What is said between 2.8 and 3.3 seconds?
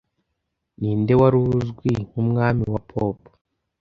Pop